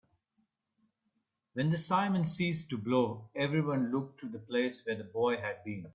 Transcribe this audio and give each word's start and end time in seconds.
When 1.53 1.69
the 1.69 1.77
simum 1.77 2.25
ceased 2.25 2.71
to 2.71 2.77
blow, 2.79 3.29
everyone 3.35 3.91
looked 3.91 4.21
to 4.21 4.25
the 4.27 4.39
place 4.39 4.83
where 4.83 4.95
the 4.95 5.03
boy 5.03 5.37
had 5.37 5.63
been. 5.63 5.89